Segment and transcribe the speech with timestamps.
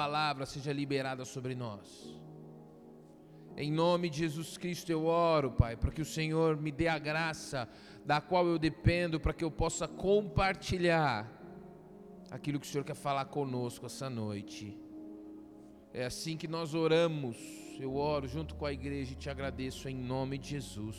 [0.00, 1.86] palavra seja liberada sobre nós.
[3.56, 6.98] Em nome de Jesus Cristo eu oro, Pai, para que o Senhor me dê a
[6.98, 7.68] graça
[8.04, 11.30] da qual eu dependo, para que eu possa compartilhar
[12.30, 14.76] aquilo que o Senhor quer falar conosco essa noite.
[15.92, 17.36] É assim que nós oramos.
[17.78, 20.98] Eu oro junto com a igreja e te agradeço em nome de Jesus.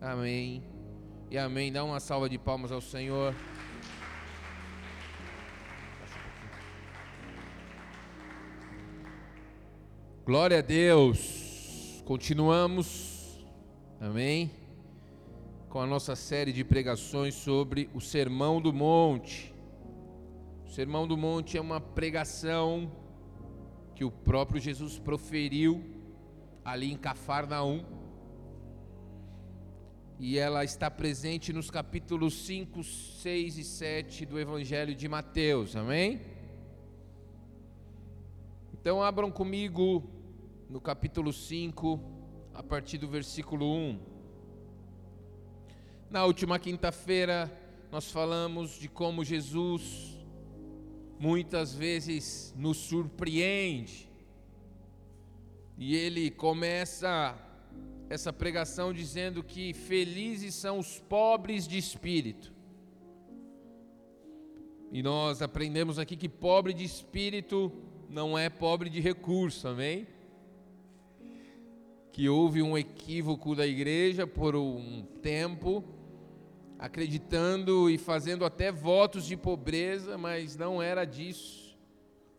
[0.00, 0.62] Amém.
[1.30, 1.72] E amém.
[1.72, 3.34] Dá uma salva de palmas ao Senhor.
[10.22, 12.02] Glória a Deus.
[12.04, 13.42] Continuamos.
[13.98, 14.50] Amém.
[15.70, 19.52] Com a nossa série de pregações sobre o Sermão do Monte.
[20.66, 22.92] O Sermão do Monte é uma pregação
[23.94, 25.82] que o próprio Jesus proferiu
[26.62, 27.82] ali em Cafarnaum.
[30.18, 35.74] E ela está presente nos capítulos 5, 6 e 7 do Evangelho de Mateus.
[35.74, 36.20] Amém?
[38.80, 40.02] Então abram comigo
[40.66, 42.00] no capítulo 5,
[42.54, 44.00] a partir do versículo 1.
[46.08, 47.52] Na última quinta-feira,
[47.92, 50.18] nós falamos de como Jesus
[51.18, 54.10] muitas vezes nos surpreende.
[55.76, 57.36] E ele começa
[58.08, 62.50] essa pregação dizendo que felizes são os pobres de espírito.
[64.90, 67.70] E nós aprendemos aqui que pobre de espírito
[68.10, 70.06] não é pobre de recurso, amém?
[72.12, 75.84] Que houve um equívoco da igreja por um tempo,
[76.76, 81.78] acreditando e fazendo até votos de pobreza, mas não era disso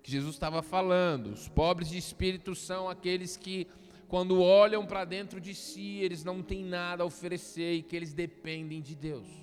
[0.04, 1.28] que Jesus estava falando.
[1.28, 3.66] Os pobres de espírito são aqueles que,
[4.10, 8.14] quando olham para dentro de si, eles não têm nada a oferecer e que eles
[8.14, 9.41] dependem de Deus.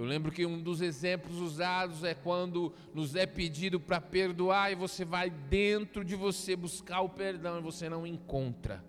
[0.00, 4.74] Eu lembro que um dos exemplos usados é quando nos é pedido para perdoar e
[4.74, 8.82] você vai dentro de você buscar o perdão e você não encontra.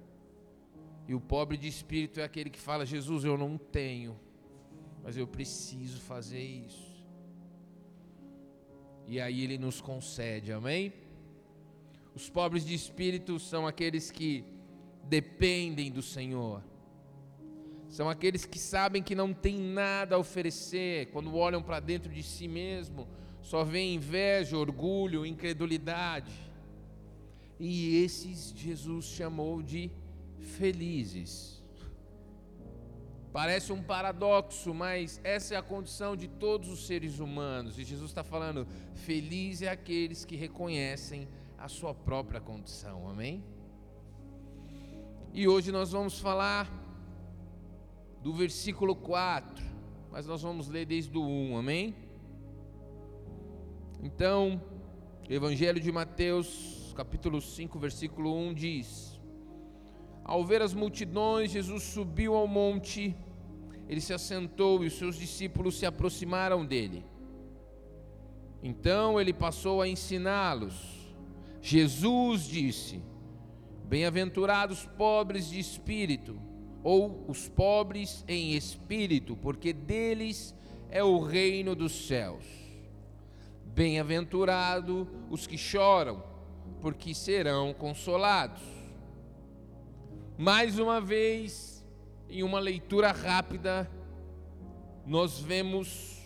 [1.09, 4.17] E o pobre de espírito é aquele que fala: Jesus, eu não tenho,
[5.03, 7.05] mas eu preciso fazer isso.
[9.05, 10.93] E aí ele nos concede, amém?
[12.15, 14.45] Os pobres de espírito são aqueles que
[15.03, 16.70] dependem do Senhor
[17.91, 22.23] são aqueles que sabem que não tem nada a oferecer, quando olham para dentro de
[22.23, 23.05] si mesmo,
[23.41, 26.31] só vê inveja, orgulho, incredulidade.
[27.59, 29.91] E esses Jesus chamou de
[30.39, 31.61] felizes.
[33.33, 37.77] Parece um paradoxo, mas essa é a condição de todos os seres humanos.
[37.77, 43.09] E Jesus está falando: feliz é aqueles que reconhecem a sua própria condição.
[43.09, 43.43] Amém?
[45.33, 46.80] E hoje nós vamos falar
[48.21, 49.63] do versículo 4,
[50.11, 51.95] mas nós vamos ler desde o 1, amém?
[54.03, 54.61] Então,
[55.29, 59.19] Evangelho de Mateus, capítulo 5, versículo 1 diz:
[60.23, 63.15] Ao ver as multidões, Jesus subiu ao monte,
[63.87, 67.03] ele se assentou e os seus discípulos se aproximaram dele.
[68.61, 71.11] Então ele passou a ensiná-los.
[71.61, 73.01] Jesus disse:
[73.85, 76.39] Bem-aventurados pobres de espírito,
[76.83, 80.55] ou os pobres em espírito, porque deles
[80.89, 82.43] é o reino dos céus.
[83.65, 86.23] Bem-aventurado os que choram,
[86.81, 88.61] porque serão consolados.
[90.37, 91.85] Mais uma vez,
[92.29, 93.89] em uma leitura rápida,
[95.05, 96.19] nós vemos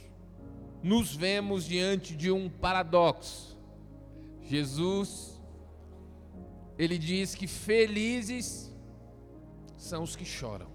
[0.81, 3.57] nos vemos diante de um paradoxo.
[4.43, 5.35] Jesus
[6.77, 8.74] ele diz que felizes
[9.85, 10.67] são os que choram.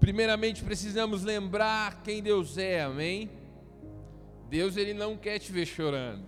[0.00, 3.30] Primeiramente precisamos lembrar quem Deus é, amém?
[4.50, 6.26] Deus ele não quer te ver chorando.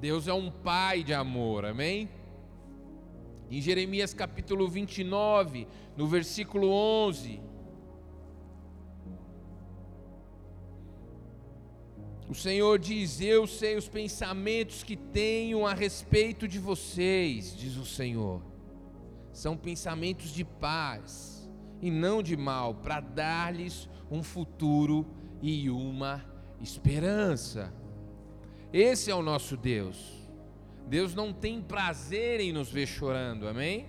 [0.00, 2.10] Deus é um pai de amor, amém?
[3.48, 7.40] Em Jeremias capítulo 29, no versículo 11,
[12.28, 17.84] O Senhor diz: Eu sei os pensamentos que tenho a respeito de vocês, diz o
[17.84, 18.51] Senhor
[19.32, 21.50] são pensamentos de paz
[21.80, 25.06] e não de mal, para dar-lhes um futuro
[25.40, 26.24] e uma
[26.60, 27.72] esperança.
[28.72, 30.22] Esse é o nosso Deus.
[30.86, 33.86] Deus não tem prazer em nos ver chorando, amém?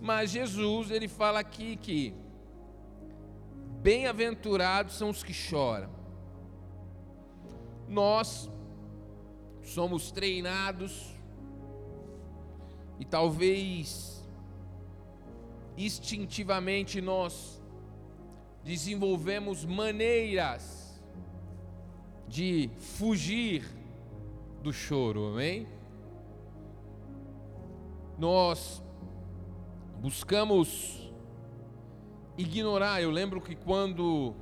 [0.00, 2.14] Mas Jesus, ele fala aqui que
[3.82, 5.90] bem-aventurados são os que choram.
[7.88, 8.50] Nós
[9.62, 11.13] somos treinados
[12.98, 14.24] e talvez
[15.76, 17.60] instintivamente nós
[18.62, 21.02] desenvolvemos maneiras
[22.28, 23.64] de fugir
[24.62, 25.66] do choro, amém?
[28.18, 28.82] Nós
[30.00, 31.12] buscamos
[32.38, 33.02] ignorar.
[33.02, 34.34] Eu lembro que quando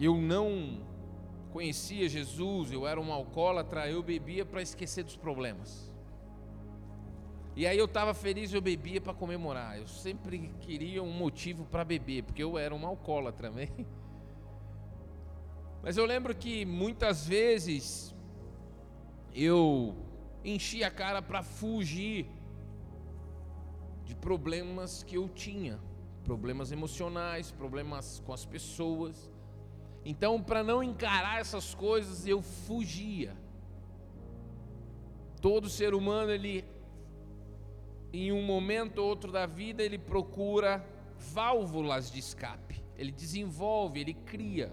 [0.00, 0.80] eu não
[1.52, 5.91] conhecia Jesus, eu era um alcoólatra, eu bebia para esquecer dos problemas.
[7.54, 9.78] E aí eu estava feliz, eu bebia para comemorar.
[9.78, 13.70] Eu sempre queria um motivo para beber, porque eu era um alcoólatra também.
[15.82, 18.14] Mas eu lembro que muitas vezes
[19.34, 19.94] eu
[20.44, 22.26] enchi a cara para fugir
[24.04, 25.78] de problemas que eu tinha,
[26.24, 29.30] problemas emocionais, problemas com as pessoas.
[30.04, 33.36] Então, para não encarar essas coisas, eu fugia.
[35.40, 36.64] Todo ser humano, ele
[38.12, 40.84] em um momento ou outro da vida, ele procura
[41.18, 42.82] válvulas de escape.
[42.96, 44.72] Ele desenvolve, ele cria.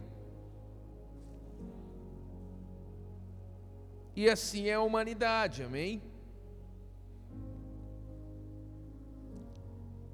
[4.15, 6.01] E assim é a humanidade, amém?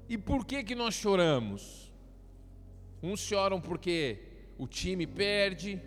[0.08, 1.92] E por que que nós choramos?
[3.02, 4.20] Uns choram porque
[4.56, 5.82] o time perde,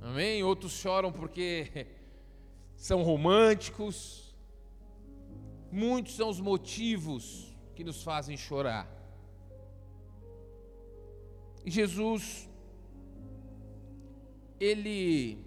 [0.00, 0.42] amém?
[0.44, 1.88] Outros choram porque
[2.76, 4.27] são românticos.
[5.70, 8.88] Muitos são os motivos que nos fazem chorar.
[11.64, 12.48] E Jesus,
[14.58, 15.38] ele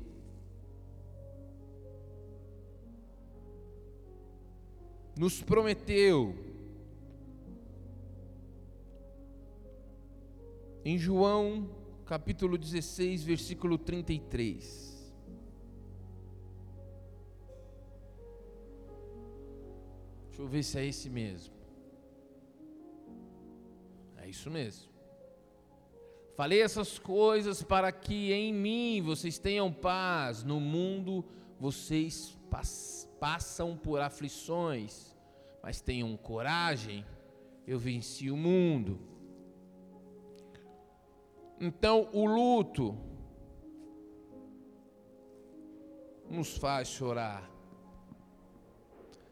[5.18, 6.36] nos prometeu
[10.86, 11.70] em João
[12.06, 14.91] capítulo 16, versículo 33.
[20.42, 21.54] Deixa eu ver se é esse mesmo.
[24.18, 24.90] É isso mesmo.
[26.36, 30.44] Falei essas coisas para que em mim vocês tenham paz.
[30.44, 31.24] No mundo
[31.60, 32.36] vocês
[33.20, 35.16] passam por aflições,
[35.62, 37.06] mas tenham coragem.
[37.68, 39.00] Eu venci o mundo.
[41.60, 42.98] Então, o luto
[46.28, 47.51] nos faz chorar.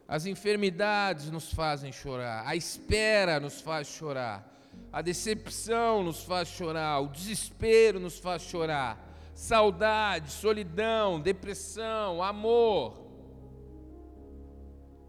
[0.10, 4.44] As enfermidades nos fazem chorar, a espera nos faz chorar,
[4.92, 8.98] a decepção nos faz chorar, o desespero nos faz chorar,
[9.36, 13.06] saudade, solidão, depressão, amor.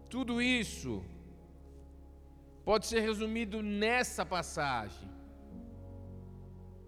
[0.07, 1.03] Tudo isso
[2.63, 5.09] pode ser resumido nessa passagem.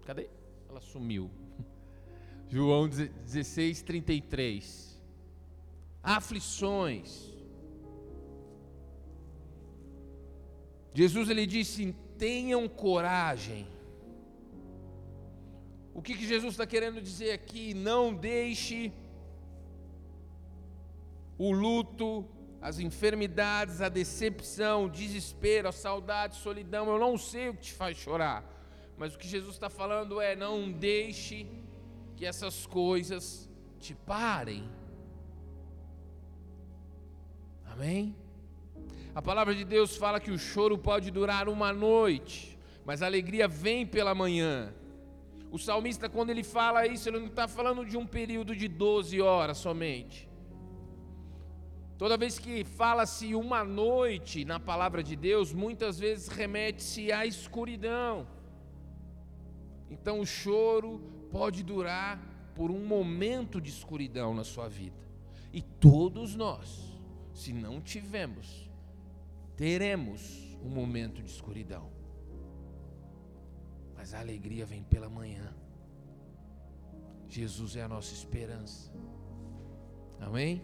[0.05, 0.29] Cadê?
[0.69, 1.31] Ela sumiu.
[2.47, 5.01] João 16, 33.
[6.03, 7.32] Aflições
[10.93, 13.67] Jesus ele disse: tenham coragem.
[15.93, 17.73] O que, que Jesus está querendo dizer aqui?
[17.73, 18.91] Não deixe
[21.37, 22.27] o luto,
[22.61, 26.87] as enfermidades, a decepção, o desespero, a saudade, a solidão.
[26.87, 28.43] Eu não sei o que te faz chorar,
[28.97, 31.47] mas o que Jesus está falando é: não deixe
[32.15, 34.69] que essas coisas te parem.
[37.65, 38.15] Amém?
[39.15, 43.47] A palavra de Deus fala que o choro pode durar uma noite, mas a alegria
[43.47, 44.73] vem pela manhã.
[45.51, 49.21] O salmista, quando ele fala isso, ele não está falando de um período de 12
[49.21, 50.27] horas somente.
[51.95, 58.27] Toda vez que fala-se uma noite na palavra de Deus, muitas vezes remete-se à escuridão.
[59.91, 60.99] Então o choro
[61.31, 62.19] pode durar
[62.55, 64.97] por um momento de escuridão na sua vida.
[65.53, 66.99] E todos nós,
[67.31, 68.62] se não tivermos
[69.55, 71.91] teremos um momento de escuridão.
[73.95, 75.53] Mas a alegria vem pela manhã.
[77.27, 78.91] Jesus é a nossa esperança.
[80.19, 80.63] Amém?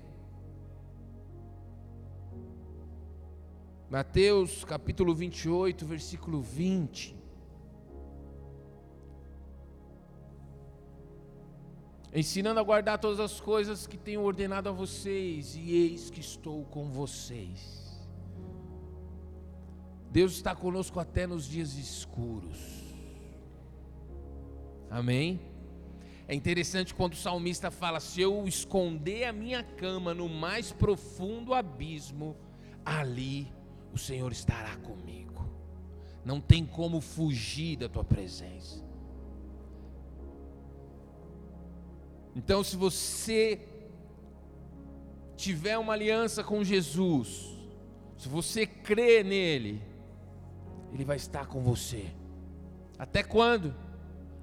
[3.89, 7.17] Mateus capítulo 28, versículo 20.
[12.13, 16.65] Ensinando a guardar todas as coisas que tenho ordenado a vocês, e eis que estou
[16.65, 17.78] com vocês
[20.11, 22.57] Deus está conosco até nos dias escuros.
[24.89, 25.39] Amém?
[26.27, 31.53] É interessante quando o salmista fala: Se eu esconder a minha cama no mais profundo
[31.53, 32.35] abismo,
[32.83, 33.51] ali
[33.93, 35.47] o Senhor estará comigo.
[36.25, 38.83] Não tem como fugir da tua presença.
[42.35, 43.59] Então, se você
[45.35, 47.57] tiver uma aliança com Jesus,
[48.17, 49.88] se você crê nele,
[50.93, 52.11] ele vai estar com você.
[52.97, 53.73] Até quando?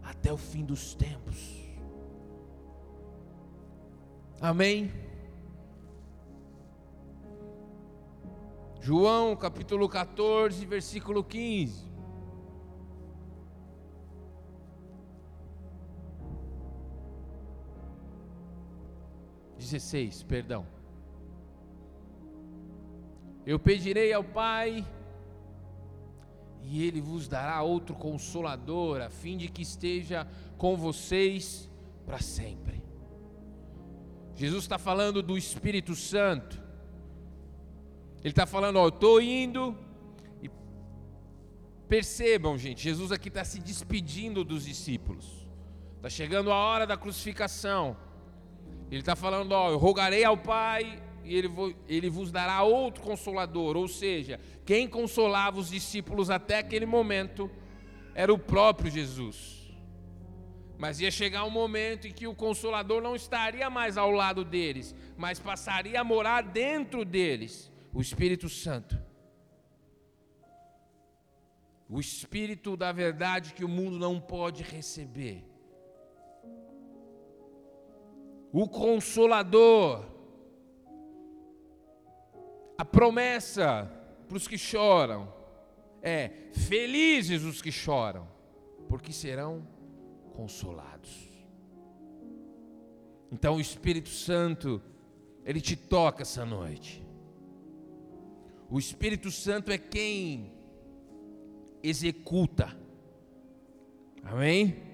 [0.07, 1.37] até o fim dos tempos.
[4.41, 4.93] Amém?
[8.81, 11.85] João capítulo 14, versículo 15.
[19.59, 20.65] Dezesseis, perdão.
[23.45, 24.87] Eu pedirei ao Pai,
[26.69, 30.27] e Ele vos dará outro consolador, a fim de que esteja
[30.59, 31.71] com vocês
[32.05, 32.83] para sempre.
[34.35, 36.61] Jesus está falando do Espírito Santo.
[38.19, 39.79] Ele está falando, ó, eu estou indo.
[40.43, 40.51] E
[41.89, 45.49] percebam, gente, Jesus aqui está se despedindo dos discípulos.
[45.97, 47.97] Está chegando a hora da crucificação.
[48.91, 53.77] Ele está falando, ó, eu rogarei ao Pai e ele, ele vos dará outro consolador.
[53.77, 57.51] Ou seja, quem consolava os discípulos até aquele momento
[58.15, 59.57] era o próprio Jesus.
[60.79, 64.95] Mas ia chegar um momento em que o consolador não estaria mais ao lado deles,
[65.17, 68.99] mas passaria a morar dentro deles o Espírito Santo.
[71.89, 75.45] O Espírito da verdade que o mundo não pode receber.
[78.53, 80.16] O Consolador.
[82.79, 83.91] A promessa
[84.29, 85.33] para os que choram
[86.03, 88.27] é: felizes os que choram,
[88.89, 89.67] porque serão
[90.35, 91.27] consolados.
[93.31, 94.81] Então o Espírito Santo,
[95.45, 97.05] ele te toca essa noite.
[98.69, 100.53] O Espírito Santo é quem
[101.83, 102.77] executa.
[104.23, 104.86] Amém?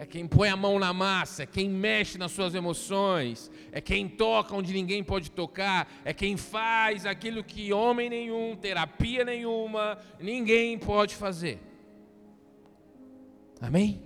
[0.00, 4.08] É quem põe a mão na massa, é quem mexe nas suas emoções, é quem
[4.08, 10.78] toca onde ninguém pode tocar, é quem faz aquilo que homem nenhum, terapia nenhuma, ninguém
[10.78, 11.60] pode fazer.
[13.60, 14.02] Amém?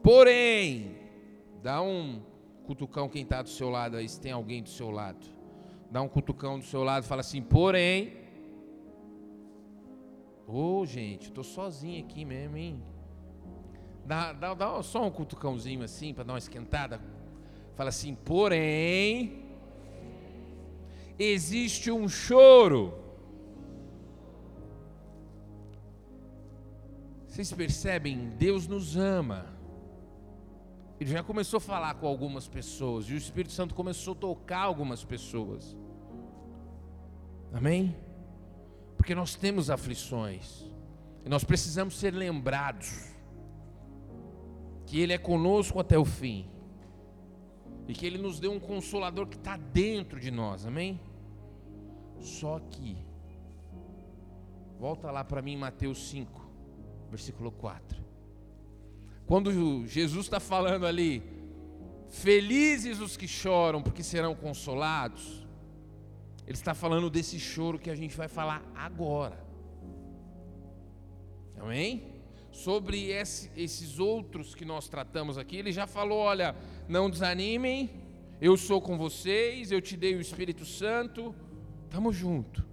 [0.00, 0.94] Porém,
[1.60, 2.22] dá um
[2.62, 5.26] cutucão quem está do seu lado aí, se tem alguém do seu lado.
[5.90, 8.23] Dá um cutucão do seu lado e fala assim, porém.
[10.46, 12.82] Ô oh, gente, estou sozinho aqui mesmo, hein?
[14.04, 17.00] Dá, dá, dá só um cutucãozinho assim para dar uma esquentada.
[17.74, 19.42] Fala assim, porém.
[21.18, 22.92] Existe um choro.
[27.26, 28.28] Vocês percebem?
[28.38, 29.46] Deus nos ama.
[31.00, 34.60] Ele já começou a falar com algumas pessoas, e o Espírito Santo começou a tocar
[34.60, 35.76] algumas pessoas.
[37.52, 37.94] Amém?
[39.04, 40.64] Porque nós temos aflições,
[41.26, 43.12] e nós precisamos ser lembrados
[44.86, 46.48] que Ele é conosco até o fim,
[47.86, 50.98] e que Ele nos deu um consolador que está dentro de nós, amém?
[52.18, 52.96] Só que,
[54.80, 56.40] volta lá para mim, Mateus 5,
[57.10, 58.02] versículo 4.
[59.26, 61.22] Quando Jesus está falando ali,
[62.08, 65.43] felizes os que choram, porque serão consolados,
[66.46, 69.42] Ele está falando desse choro que a gente vai falar agora.
[71.58, 72.12] Amém?
[72.52, 76.54] Sobre esse, esses outros que nós tratamos aqui, Ele já falou: olha,
[76.88, 77.90] não desanimem,
[78.40, 81.34] eu sou com vocês, eu te dei o Espírito Santo,
[81.84, 82.64] estamos junto.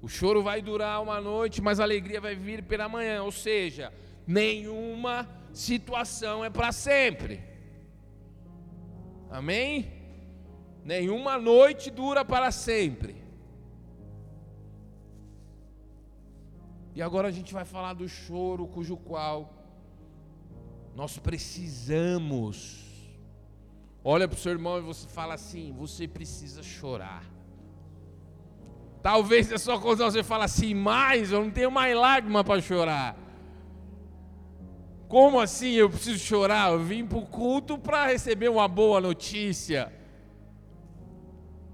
[0.00, 3.22] O choro vai durar uma noite, mas a alegria vai vir pela manhã.
[3.22, 3.92] Ou seja,
[4.26, 7.42] nenhuma situação é para sempre.
[9.30, 9.95] Amém?
[10.86, 13.16] Nenhuma noite dura para sempre.
[16.94, 19.52] E agora a gente vai falar do choro cujo qual
[20.94, 22.84] nós precisamos.
[24.04, 27.24] Olha para o seu irmão e você fala assim: você precisa chorar.
[29.02, 33.16] Talvez a sua coisa você fala assim, mais eu não tenho mais lágrima para chorar.
[35.08, 36.70] Como assim eu preciso chorar?
[36.70, 39.95] Eu vim para o culto para receber uma boa notícia.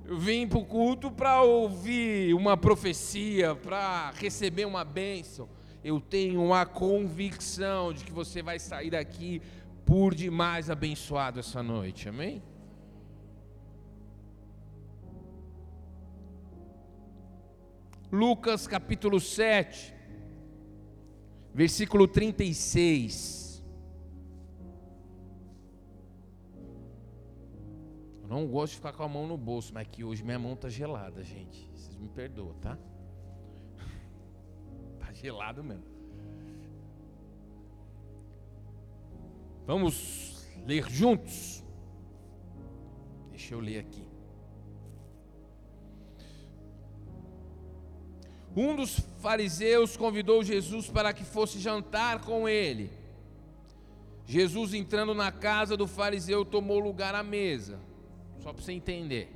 [0.05, 5.49] Eu vim para o culto para ouvir uma profecia, para receber uma bênção.
[5.83, 9.41] Eu tenho uma convicção de que você vai sair daqui
[9.85, 12.43] por demais abençoado essa noite, amém?
[18.11, 20.03] Lucas capítulo 7
[21.55, 23.42] versículo 36.
[28.33, 30.67] Não gosto de ficar com a mão no bolso, mas que hoje minha mão está
[30.71, 31.71] gelada, gente.
[31.75, 32.79] Vocês me perdoam, tá?
[34.95, 35.85] Está gelado mesmo.
[39.67, 41.63] Vamos ler juntos?
[43.29, 44.03] Deixa eu ler aqui.
[48.57, 52.91] Um dos fariseus convidou Jesus para que fosse jantar com ele.
[54.25, 57.92] Jesus, entrando na casa do fariseu, tomou lugar à mesa.
[58.39, 59.33] Só para você entender.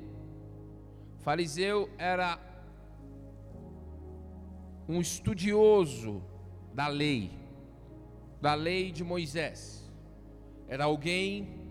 [1.19, 2.39] Fariseu era
[4.87, 6.23] um estudioso
[6.73, 7.31] da lei,
[8.41, 9.83] da lei de Moisés.
[10.67, 11.67] Era alguém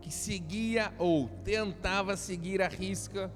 [0.00, 3.32] que seguia ou tentava seguir a risca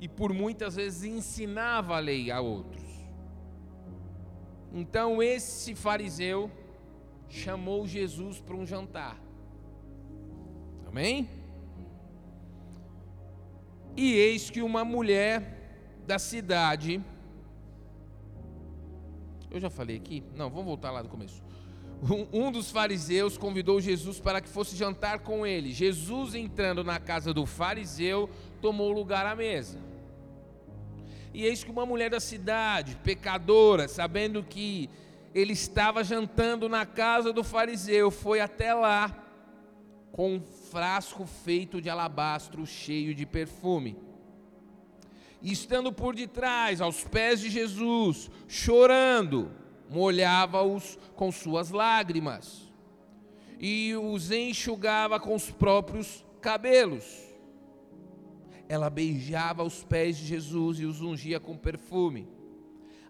[0.00, 2.82] e por muitas vezes ensinava a lei a outros.
[4.72, 6.50] Então esse fariseu
[7.28, 9.20] chamou Jesus para um jantar.
[10.86, 11.28] Amém?
[14.02, 15.42] E eis que uma mulher
[16.06, 17.04] da cidade,
[19.50, 20.24] eu já falei aqui?
[20.34, 21.42] Não, vamos voltar lá do começo.
[22.32, 25.70] Um, dos fariseus convidou Jesus para que fosse jantar com ele.
[25.70, 28.30] Jesus, entrando na casa do fariseu,
[28.62, 29.78] tomou lugar à mesa.
[31.34, 34.88] E eis que uma mulher da cidade, pecadora, sabendo que
[35.34, 39.14] ele estava jantando na casa do fariseu, foi até lá
[40.12, 43.96] com um frasco feito de alabastro cheio de perfume.
[45.42, 49.50] E estando por detrás, aos pés de Jesus, chorando,
[49.88, 52.70] molhava-os com suas lágrimas
[53.58, 57.30] e os enxugava com os próprios cabelos
[58.70, 62.28] ela beijava os pés de Jesus e os ungia com perfume.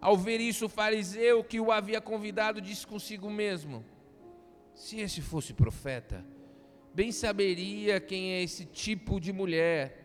[0.00, 3.84] Ao ver isso, o fariseu que o havia convidado disse consigo mesmo:
[4.75, 6.25] Se esse fosse profeta,
[6.94, 10.00] bem saberia quem é esse tipo de mulher.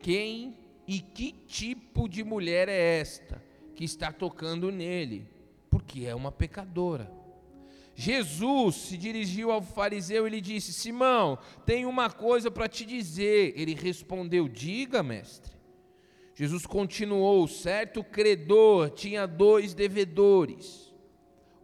[0.00, 3.42] Quem e que tipo de mulher é esta
[3.74, 5.26] que está tocando nele?
[5.70, 7.10] Porque é uma pecadora.
[7.96, 13.54] Jesus se dirigiu ao fariseu e lhe disse: Simão, tenho uma coisa para te dizer.
[13.56, 15.54] Ele respondeu: Diga, mestre.
[16.34, 20.83] Jesus continuou: Certo credor tinha dois devedores.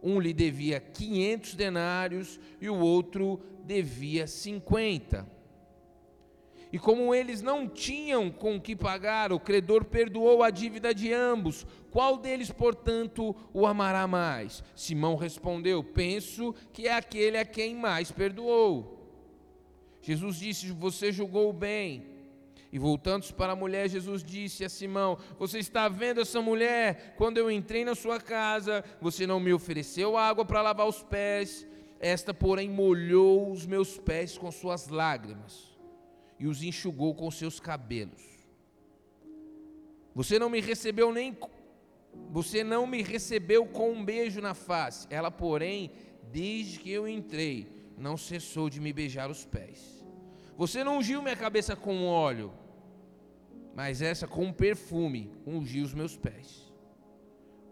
[0.01, 5.27] Um lhe devia 500 denários e o outro devia 50.
[6.73, 11.65] E como eles não tinham com que pagar, o credor perdoou a dívida de ambos.
[11.91, 14.63] Qual deles, portanto, o amará mais?
[14.73, 19.01] Simão respondeu: Penso que é aquele a quem mais perdoou.
[20.01, 22.05] Jesus disse: Você julgou bem.
[22.71, 27.15] E voltando-se para a mulher, Jesus disse a Simão: Você está vendo essa mulher?
[27.17, 31.67] Quando eu entrei na sua casa, você não me ofereceu água para lavar os pés,
[31.99, 35.77] esta, porém, molhou os meus pés com suas lágrimas
[36.39, 38.23] e os enxugou com seus cabelos.
[40.15, 41.37] Você não me recebeu nem
[42.29, 45.07] você não me recebeu com um beijo na face.
[45.09, 45.91] Ela, porém,
[46.31, 50.03] desde que eu entrei, não cessou de me beijar os pés.
[50.57, 52.51] Você não ungiu minha cabeça com óleo,
[53.75, 56.71] mas essa com um perfume ungiu os meus pés.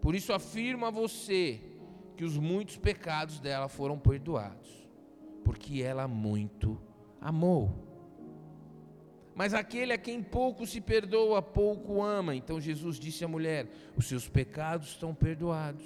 [0.00, 1.60] Por isso afirmo a você
[2.16, 4.88] que os muitos pecados dela foram perdoados,
[5.44, 6.80] porque ela muito
[7.20, 7.86] amou.
[9.34, 12.34] Mas aquele a quem pouco se perdoa, pouco ama.
[12.34, 15.84] Então Jesus disse à mulher: Os seus pecados estão perdoados.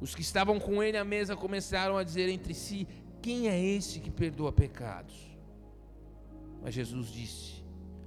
[0.00, 2.86] Os que estavam com ele à mesa começaram a dizer entre si:
[3.20, 5.14] Quem é esse que perdoa pecados?
[6.62, 7.57] Mas Jesus disse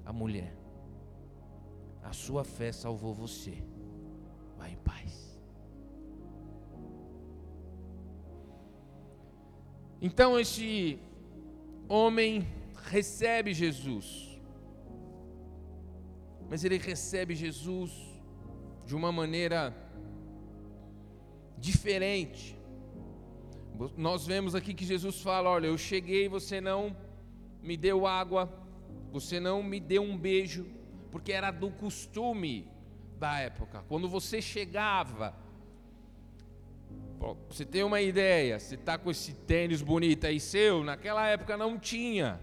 [0.06, 0.56] à mulher:
[2.04, 3.64] A sua fé salvou você.
[4.58, 5.40] Vá em paz.
[10.02, 11.00] Então este
[11.88, 12.48] homem
[12.86, 14.40] recebe Jesus.
[16.50, 17.92] Mas ele recebe Jesus
[18.86, 19.74] de uma maneira
[21.58, 22.60] diferente.
[23.96, 26.96] Nós vemos aqui que Jesus fala: Olha, eu cheguei, você não
[27.62, 28.52] me deu água,
[29.12, 30.66] você não me deu um beijo,
[31.12, 32.68] porque era do costume
[33.20, 33.84] da época.
[33.88, 35.36] Quando você chegava,
[37.50, 41.78] você tem uma ideia, você está com esse tênis bonito aí seu, naquela época não
[41.78, 42.40] tinha.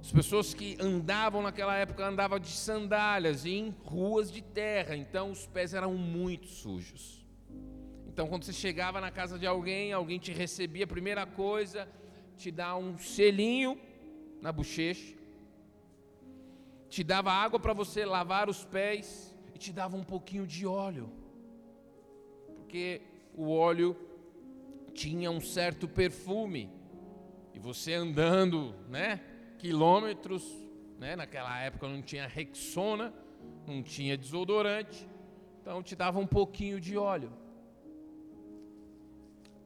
[0.00, 5.46] As pessoas que andavam naquela época andavam de sandálias em ruas de terra, então os
[5.46, 7.24] pés eram muito sujos.
[8.06, 11.88] Então, quando você chegava na casa de alguém, alguém te recebia, a primeira coisa,
[12.36, 13.78] te dá um selinho
[14.40, 15.14] na bochecha,
[16.88, 21.10] te dava água para você lavar os pés e te dava um pouquinho de óleo,
[22.54, 23.02] porque
[23.34, 23.96] o óleo
[24.92, 26.70] tinha um certo perfume,
[27.52, 29.20] e você andando, né?
[29.58, 30.44] quilômetros,
[30.98, 31.16] né?
[31.16, 33.14] naquela época não tinha Rexona,
[33.66, 35.08] não tinha desodorante,
[35.60, 37.32] então te dava um pouquinho de óleo.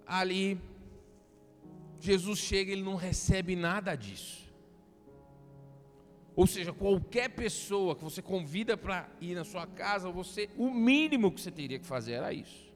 [0.06, 0.58] Ali,
[2.00, 4.48] Jesus chega, ele não recebe nada disso.
[6.36, 11.32] Ou seja, qualquer pessoa que você convida para ir na sua casa, você o mínimo
[11.32, 12.72] que você teria que fazer era isso.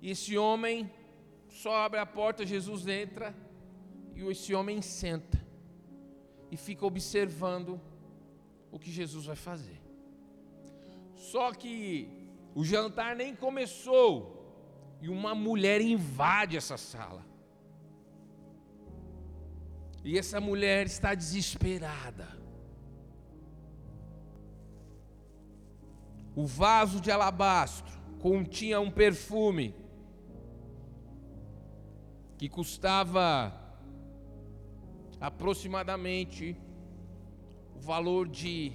[0.00, 0.90] E esse homem
[1.48, 3.34] só abre a porta, Jesus entra
[4.14, 5.44] e esse homem senta
[6.50, 7.78] e fica observando
[8.70, 9.78] o que Jesus vai fazer.
[11.14, 12.08] Só que
[12.54, 17.25] o jantar nem começou e uma mulher invade essa sala.
[20.06, 22.28] E essa mulher está desesperada.
[26.36, 29.74] O vaso de alabastro continha um perfume
[32.38, 33.52] que custava
[35.20, 36.56] aproximadamente
[37.74, 38.74] o valor de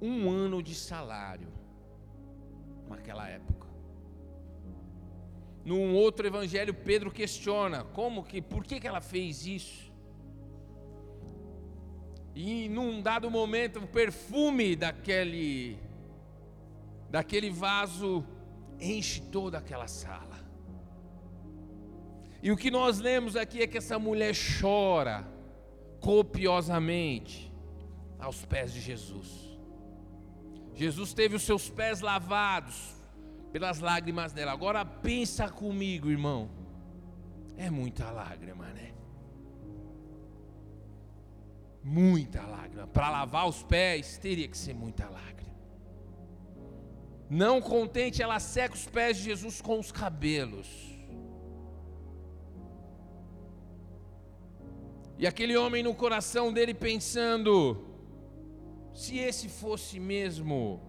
[0.00, 1.52] um ano de salário
[2.88, 3.68] naquela época.
[5.62, 9.91] Num outro evangelho, Pedro questiona como que, por que, que ela fez isso?
[12.34, 15.78] E num dado momento, o perfume daquele
[17.10, 18.24] daquele vaso
[18.80, 20.40] enche toda aquela sala.
[22.42, 25.28] E o que nós lemos aqui é que essa mulher chora
[26.00, 27.52] copiosamente
[28.18, 29.58] aos pés de Jesus.
[30.74, 32.96] Jesus teve os seus pés lavados
[33.52, 34.52] pelas lágrimas dela.
[34.52, 36.50] Agora pensa comigo, irmão.
[37.56, 38.92] É muita lágrima, né?
[41.82, 42.86] Muita lágrima.
[42.86, 45.52] Para lavar os pés, teria que ser muita lágrima.
[47.28, 50.92] Não contente, ela seca os pés de Jesus com os cabelos.
[55.18, 57.84] E aquele homem no coração dele pensando:
[58.94, 60.80] se esse fosse mesmo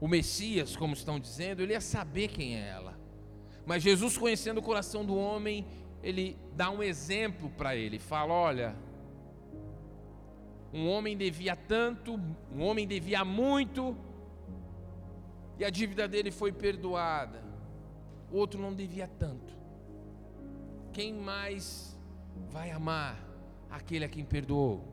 [0.00, 2.98] o Messias, como estão dizendo, ele ia saber quem é ela.
[3.64, 5.66] Mas Jesus, conhecendo o coração do homem,
[6.02, 8.87] ele dá um exemplo para ele, fala: olha
[10.72, 12.20] um homem devia tanto,
[12.52, 13.96] um homem devia muito,
[15.58, 17.42] e a dívida dele foi perdoada.
[18.30, 19.56] O outro não devia tanto.
[20.92, 21.98] Quem mais
[22.50, 23.18] vai amar
[23.70, 24.84] aquele a quem perdoou?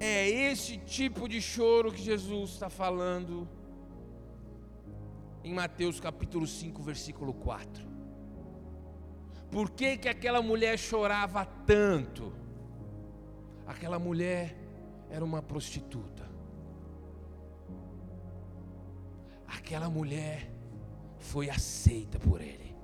[0.00, 3.48] É esse tipo de choro que Jesus está falando
[5.44, 7.93] em Mateus capítulo 5, versículo 4.
[9.54, 12.32] Por que, que aquela mulher chorava tanto?
[13.64, 14.52] Aquela mulher
[15.08, 16.28] era uma prostituta.
[19.46, 20.50] Aquela mulher
[21.18, 22.74] foi aceita por ele.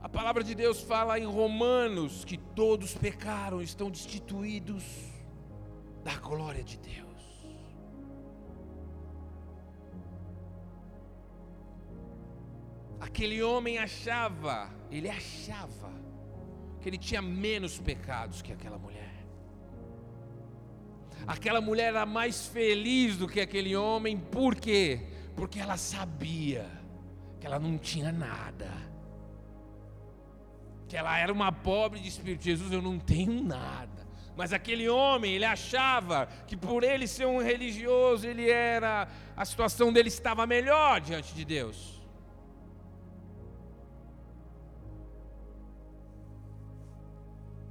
[0.00, 4.82] A palavra de Deus fala em Romanos que todos pecaram, estão destituídos
[6.02, 7.07] da glória de Deus.
[13.08, 15.90] Aquele homem achava, ele achava,
[16.78, 19.26] que ele tinha menos pecados que aquela mulher.
[21.26, 25.06] Aquela mulher era mais feliz do que aquele homem, por quê?
[25.34, 26.66] Porque ela sabia
[27.40, 28.70] que ela não tinha nada,
[30.86, 32.44] que ela era uma pobre de espírito.
[32.44, 34.06] Jesus, eu não tenho nada.
[34.36, 39.90] Mas aquele homem, ele achava que por ele ser um religioso, ele era, a situação
[39.94, 41.97] dele estava melhor diante de Deus.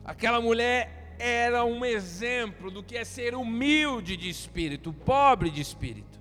[0.08, 6.18] Aquela mulher era um exemplo do que é ser humilde de espírito, pobre de espírito.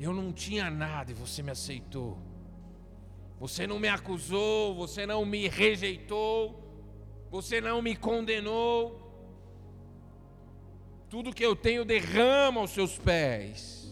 [0.00, 2.18] Eu não tinha nada e você me aceitou.
[3.38, 6.60] Você não me acusou, você não me rejeitou,
[7.30, 9.02] você não me condenou.
[11.08, 13.85] Tudo que eu tenho derrama aos seus pés.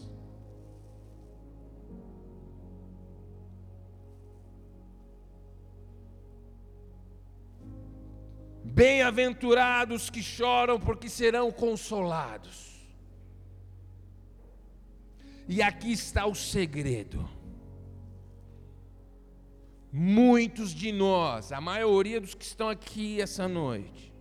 [8.65, 12.75] Bem-aventurados que choram, porque serão consolados.
[15.47, 17.29] E aqui está o segredo.
[19.91, 24.11] Muitos de nós, a maioria dos que estão aqui essa noite,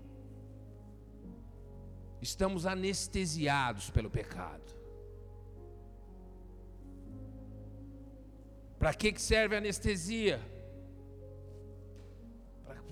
[2.21, 4.63] estamos anestesiados pelo pecado.
[8.79, 10.39] Para que serve a anestesia?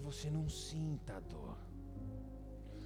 [0.03, 1.57] Você não sinta a dor.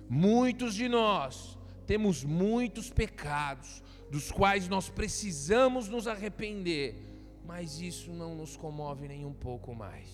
[0.08, 6.96] Muitos de nós temos muitos pecados, dos quais nós precisamos nos arrepender,
[7.44, 10.10] mas isso não nos comove nem um pouco mais.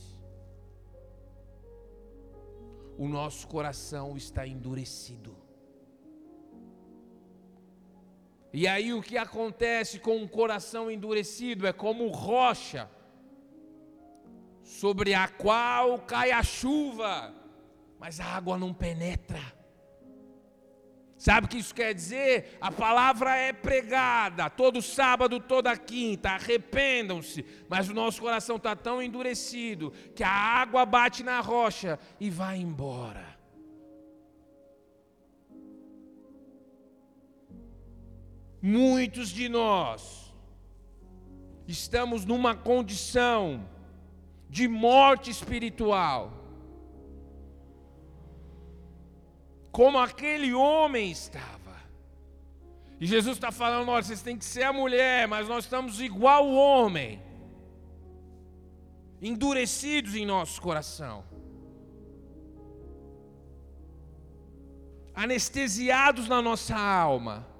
[2.96, 5.34] O nosso coração está endurecido.
[8.52, 12.88] E aí o que acontece com um coração endurecido é como rocha
[14.80, 17.34] sobre a qual cai a chuva,
[17.98, 19.40] mas a água não penetra.
[21.18, 22.56] Sabe o que isso quer dizer?
[22.60, 26.30] A palavra é pregada todo sábado, toda quinta.
[26.30, 32.30] Arrependam-se, mas o nosso coração está tão endurecido que a água bate na rocha e
[32.30, 33.38] vai embora.
[38.60, 40.34] Muitos de nós
[41.68, 43.68] estamos numa condição
[44.56, 46.30] de morte espiritual
[49.78, 51.76] como aquele homem estava.
[53.00, 56.46] E Jesus está falando: olha, vocês têm que ser a mulher, mas nós estamos igual
[56.46, 57.18] o homem,
[59.22, 61.24] endurecidos em nosso coração,
[65.14, 67.51] anestesiados na nossa alma.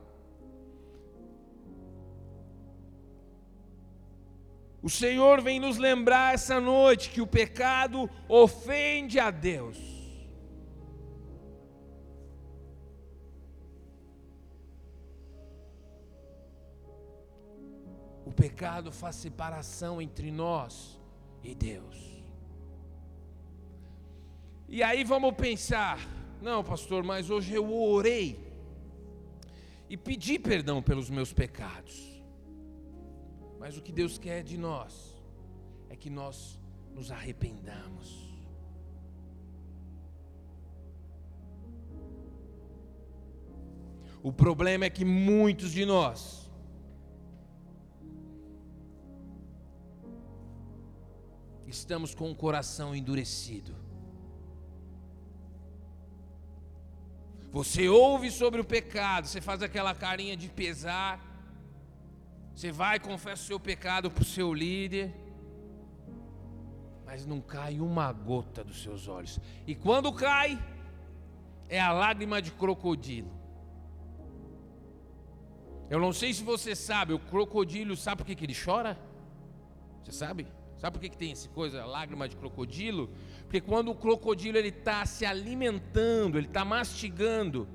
[4.83, 9.79] O Senhor vem nos lembrar essa noite que o pecado ofende a Deus.
[18.27, 21.01] O pecado faz separação entre nós
[21.45, 22.25] e Deus.
[24.69, 26.01] E aí vamos pensar:
[26.41, 28.53] não, pastor, mas hoje eu orei
[29.89, 32.12] e pedi perdão pelos meus pecados.
[33.63, 34.93] Mas o que Deus quer de nós
[35.89, 36.59] é que nós
[36.93, 38.09] nos arrependamos.
[44.21, 46.51] O problema é que muitos de nós
[51.69, 53.77] estamos com o coração endurecido.
[57.53, 61.32] Você ouve sobre o pecado, você faz aquela carinha de pesar,
[62.55, 65.15] você vai confessa o seu pecado para o seu líder,
[67.05, 69.39] mas não cai uma gota dos seus olhos.
[69.67, 70.59] E quando cai,
[71.69, 73.31] é a lágrima de crocodilo.
[75.89, 78.99] Eu não sei se você sabe, o crocodilo sabe por que, que ele chora?
[80.03, 80.47] Você sabe?
[80.79, 83.11] Sabe por que, que tem essa coisa, lágrima de crocodilo?
[83.43, 87.69] Porque quando o crocodilo ele está se alimentando, ele está mastigando,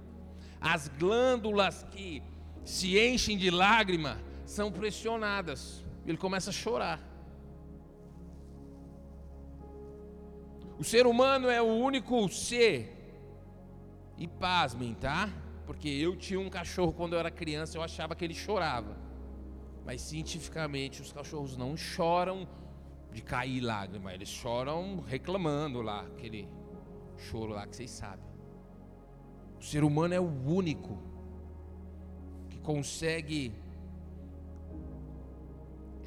[0.60, 2.22] as glândulas que
[2.66, 5.62] se enchem de lágrima são pressionadas.
[6.05, 6.99] Ele começa a chorar.
[10.79, 12.97] O ser humano é o único ser,
[14.17, 15.29] e pasmem, tá?
[15.65, 18.97] Porque eu tinha um cachorro quando eu era criança, eu achava que ele chorava.
[19.86, 22.47] Mas cientificamente os cachorros não choram
[23.12, 26.47] de cair lágrima, eles choram reclamando lá, aquele
[27.17, 28.25] choro lá que vocês sabem.
[29.60, 30.97] O ser humano é o único
[32.49, 33.53] que consegue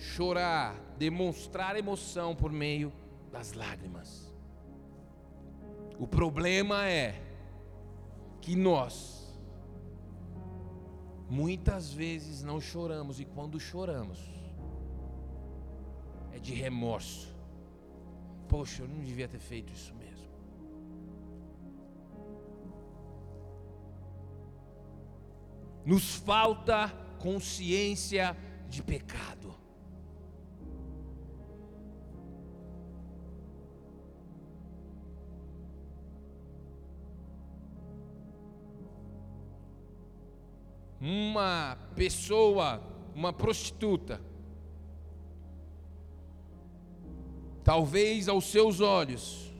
[0.00, 2.92] chorar, demonstrar emoção por meio
[3.30, 4.32] das lágrimas.
[5.98, 7.22] O problema é
[8.40, 9.38] que nós
[11.28, 14.18] muitas vezes não choramos e quando choramos
[16.32, 17.28] é de remorso.
[18.48, 20.28] Poxa, eu não devia ter feito isso mesmo.
[25.84, 28.36] Nos falta consciência
[28.68, 29.59] de pecado.
[41.00, 42.82] Uma pessoa,
[43.14, 44.20] uma prostituta,
[47.64, 49.50] talvez aos seus olhos,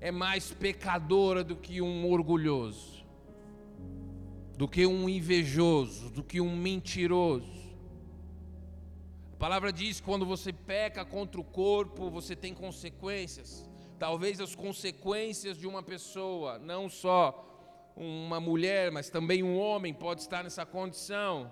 [0.00, 3.04] é mais pecadora do que um orgulhoso,
[4.56, 7.58] do que um invejoso, do que um mentiroso.
[9.32, 13.68] A palavra diz que quando você peca contra o corpo, você tem consequências.
[13.96, 17.57] Talvez as consequências de uma pessoa, não só
[17.98, 21.50] uma mulher, mas também um homem pode estar nessa condição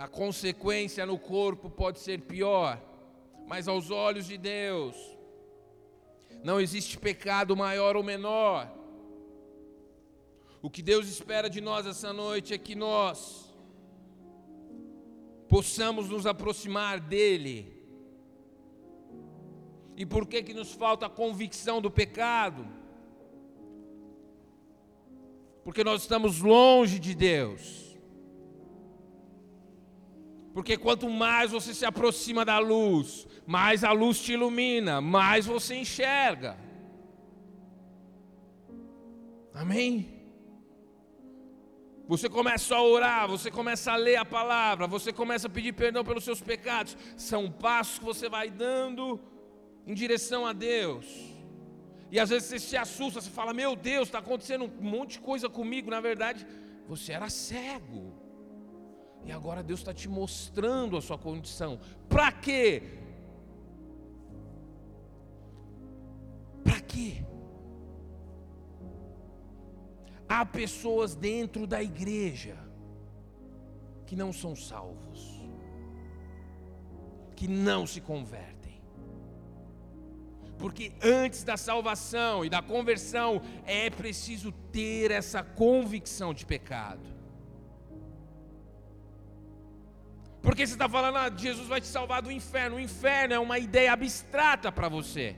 [0.00, 2.82] a consequência no corpo pode ser pior,
[3.46, 4.96] mas aos olhos de Deus,
[6.42, 8.72] não existe pecado maior ou menor.
[10.62, 13.54] O que Deus espera de nós essa noite é que nós
[15.50, 17.78] possamos nos aproximar dEle.
[19.98, 22.66] E por que, que nos falta a convicção do pecado?
[25.70, 27.96] Porque nós estamos longe de Deus.
[30.52, 35.76] Porque quanto mais você se aproxima da luz, mais a luz te ilumina, mais você
[35.76, 36.58] enxerga.
[39.54, 40.08] Amém?
[42.08, 46.04] Você começa a orar, você começa a ler a palavra, você começa a pedir perdão
[46.04, 46.96] pelos seus pecados.
[47.16, 49.20] São passos que você vai dando
[49.86, 51.06] em direção a Deus.
[52.10, 55.20] E às vezes você se assusta, você fala: Meu Deus, está acontecendo um monte de
[55.20, 55.90] coisa comigo.
[55.90, 56.46] Na verdade,
[56.86, 58.12] você era cego.
[59.24, 61.78] E agora Deus está te mostrando a sua condição.
[62.08, 62.82] Para quê?
[66.64, 67.24] Para quê?
[70.28, 72.56] Há pessoas dentro da igreja
[74.06, 75.40] que não são salvos,
[77.36, 78.59] que não se convertem.
[80.60, 87.08] Porque antes da salvação e da conversão é preciso ter essa convicção de pecado.
[90.42, 92.76] Porque você está falando, ah, Jesus vai te salvar do inferno.
[92.76, 95.36] O inferno é uma ideia abstrata para você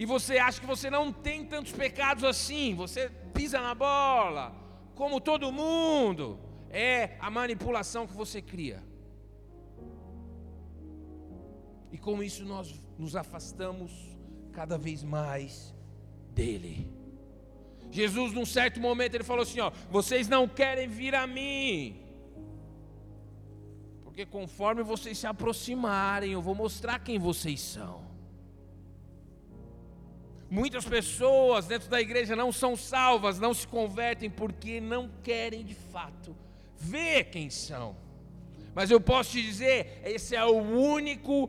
[0.00, 4.50] e você acha que você não tem tantos pecados assim, você pisa na bola,
[4.94, 6.40] como todo mundo,
[6.70, 8.82] é a manipulação que você cria.
[11.92, 13.90] E com isso nós nos afastamos
[14.52, 15.74] cada vez mais
[16.34, 16.90] dele.
[17.90, 22.00] Jesus, num certo momento, ele falou assim: ó, vocês não querem vir a mim,
[24.04, 28.08] porque conforme vocês se aproximarem, eu vou mostrar quem vocês são.
[30.48, 35.74] Muitas pessoas dentro da igreja não são salvas, não se convertem porque não querem de
[35.74, 36.36] fato
[36.76, 37.96] ver quem são.
[38.74, 41.48] Mas eu posso te dizer, esse é o único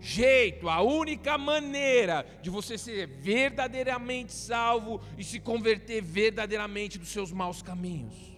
[0.00, 7.30] jeito, a única maneira de você ser verdadeiramente salvo e se converter verdadeiramente dos seus
[7.30, 8.30] maus caminhos.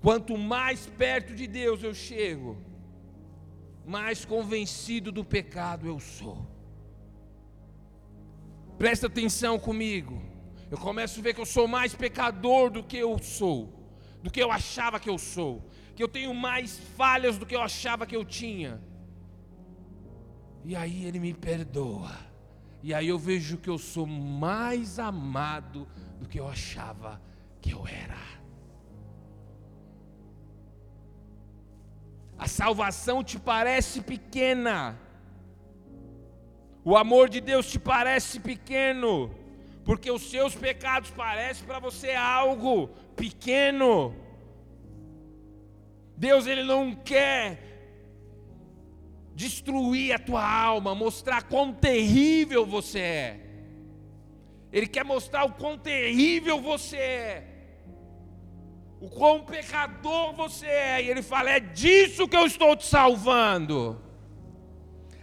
[0.00, 2.56] Quanto mais perto de Deus eu chego,
[3.84, 6.46] mais convencido do pecado eu sou.
[8.76, 10.22] Presta atenção comigo.
[10.70, 13.77] Eu começo a ver que eu sou mais pecador do que eu sou,
[14.22, 17.62] do que eu achava que eu sou, que eu tenho mais falhas do que eu
[17.62, 18.80] achava que eu tinha.
[20.64, 22.16] E aí ele me perdoa.
[22.82, 27.20] E aí eu vejo que eu sou mais amado do que eu achava
[27.60, 28.38] que eu era.
[32.38, 34.96] A salvação te parece pequena.
[36.84, 39.34] O amor de Deus te parece pequeno,
[39.84, 42.90] porque os seus pecados parecem para você algo
[43.22, 44.14] pequeno.
[46.16, 47.42] Deus ele não quer
[49.34, 53.40] destruir a tua alma, mostrar quão terrível você é.
[54.72, 57.54] Ele quer mostrar o quão terrível você é
[59.00, 61.02] o quão pecador você é.
[61.02, 64.00] E ele fala: é disso que eu estou te salvando,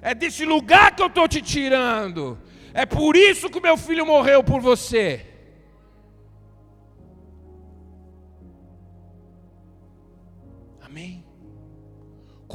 [0.02, 2.40] é desse lugar que eu estou te tirando,
[2.74, 5.35] é por isso que meu filho morreu por você.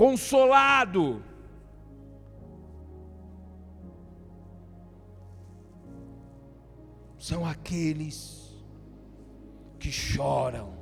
[0.01, 1.23] Consolado.
[7.19, 8.57] São aqueles
[9.79, 10.73] que choram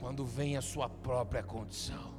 [0.00, 2.12] quando vem a sua própria condição.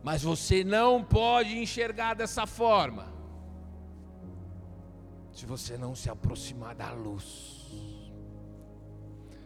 [0.00, 3.12] Mas você não pode enxergar dessa forma,
[5.32, 7.68] se você não se aproximar da luz.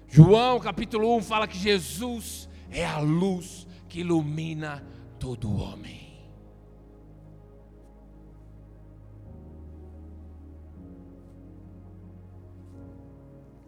[0.06, 4.84] João capítulo 1 fala que Jesus é a luz que ilumina
[5.18, 6.06] todo homem.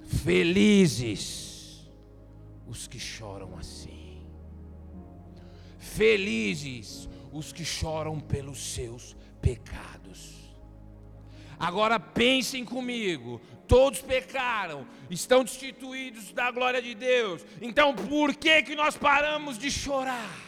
[0.03, 1.89] Felizes
[2.67, 4.27] os que choram assim.
[5.79, 10.35] Felizes os que choram pelos seus pecados.
[11.59, 17.45] Agora pensem comigo, todos pecaram, estão destituídos da glória de Deus.
[17.61, 20.48] Então por que que nós paramos de chorar?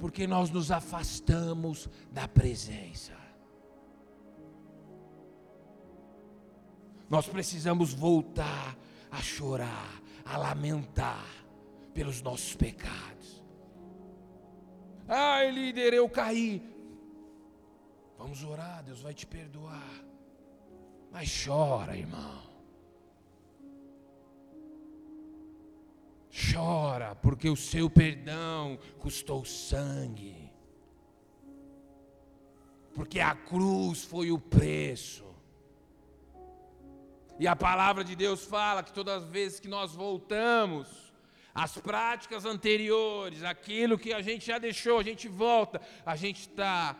[0.00, 3.12] Porque nós nos afastamos da presença.
[7.08, 8.76] Nós precisamos voltar
[9.10, 11.26] a chorar, a lamentar
[11.92, 13.44] pelos nossos pecados.
[15.06, 16.62] Ai, líder, eu caí.
[18.16, 20.04] Vamos orar, Deus vai te perdoar.
[21.10, 22.49] Mas chora, irmão.
[26.30, 30.50] Chora, porque o seu perdão custou sangue.
[32.94, 35.24] Porque a cruz foi o preço.
[37.38, 41.12] E a palavra de Deus fala que todas as vezes que nós voltamos
[41.54, 46.96] às práticas anteriores, aquilo que a gente já deixou, a gente volta, a gente está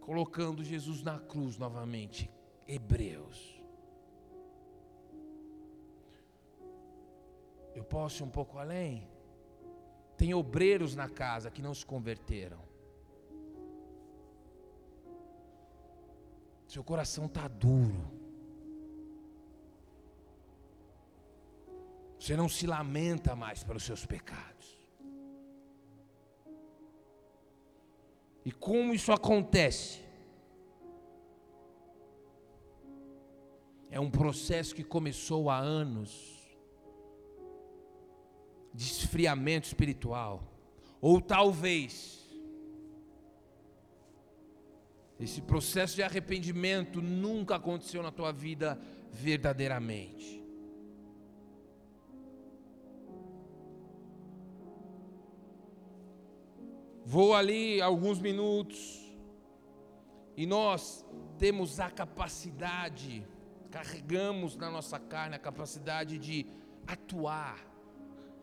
[0.00, 2.30] colocando Jesus na cruz novamente.
[2.66, 3.53] Hebreus.
[7.74, 9.08] Eu posso ir um pouco além?
[10.16, 12.60] Tem obreiros na casa que não se converteram.
[16.68, 18.10] Seu coração está duro.
[22.18, 24.74] Você não se lamenta mais pelos seus pecados.
[28.44, 30.02] E como isso acontece?
[33.90, 36.33] É um processo que começou há anos
[38.74, 40.42] de esfriamento espiritual.
[41.00, 42.14] Ou talvez
[45.18, 48.78] esse processo de arrependimento nunca aconteceu na tua vida
[49.12, 50.42] verdadeiramente.
[57.06, 59.14] Vou ali alguns minutos
[60.36, 61.06] e nós
[61.38, 63.24] temos a capacidade,
[63.70, 66.46] carregamos na nossa carne a capacidade de
[66.86, 67.58] atuar,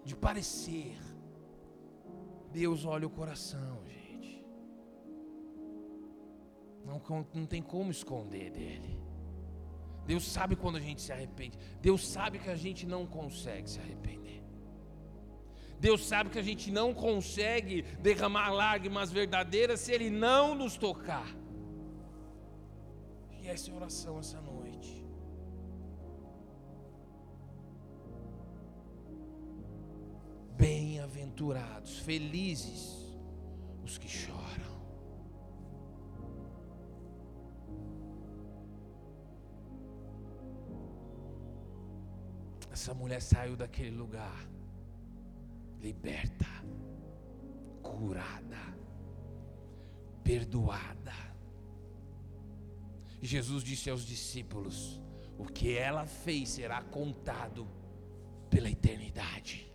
[0.03, 0.97] de parecer.
[2.51, 4.45] Deus olha o coração, gente.
[6.85, 7.01] Não,
[7.33, 8.99] não tem como esconder dele.
[10.05, 11.57] Deus sabe quando a gente se arrepende.
[11.81, 14.43] Deus sabe que a gente não consegue se arrepender.
[15.79, 21.27] Deus sabe que a gente não consegue derramar lágrimas verdadeiras se Ele não nos tocar.
[23.41, 24.60] E essa é a oração essa noite.
[31.01, 33.17] Bem-aventurados, felizes
[33.83, 34.79] os que choram.
[42.71, 44.47] Essa mulher saiu daquele lugar
[45.79, 46.45] liberta,
[47.81, 48.61] curada,
[50.23, 51.15] perdoada.
[53.19, 55.01] Jesus disse aos discípulos:
[55.35, 57.67] o que ela fez será contado
[58.51, 59.70] pela eternidade.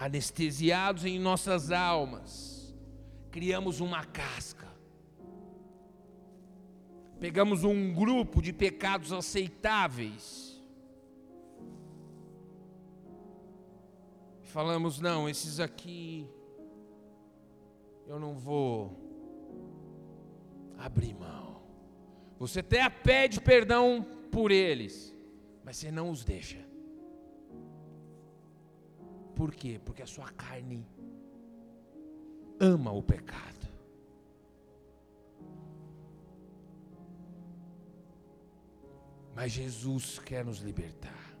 [0.00, 2.74] Anestesiados em nossas almas,
[3.30, 4.70] criamos uma casca
[7.20, 10.58] pegamos um grupo de pecados aceitáveis,
[14.42, 16.26] falamos: não, esses aqui
[18.08, 18.96] eu não vou
[20.78, 21.60] abrir mão.
[22.38, 25.14] Você até pede perdão por eles,
[25.62, 26.69] mas você não os deixa.
[29.40, 29.80] Por quê?
[29.82, 30.86] Porque a sua carne
[32.60, 33.66] ama o pecado.
[39.34, 41.34] Mas Jesus quer nos libertar.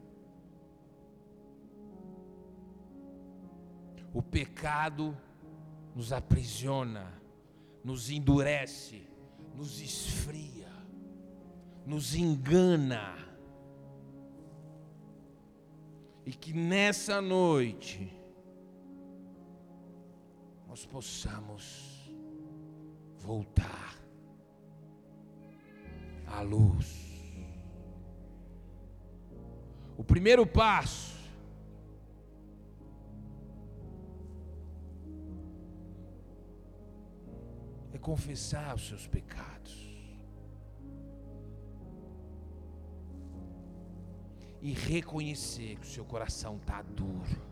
[4.14, 5.14] O pecado
[5.94, 7.20] nos aprisiona,
[7.84, 9.06] nos endurece,
[9.54, 10.72] nos esfria,
[11.84, 13.29] nos engana.
[16.24, 18.12] E que nessa noite
[20.68, 22.12] nós possamos
[23.16, 23.98] voltar
[26.26, 27.10] à luz.
[29.96, 31.18] O primeiro passo
[37.92, 39.89] é confessar os seus pecados.
[44.62, 47.50] E reconhecer que o seu coração está duro.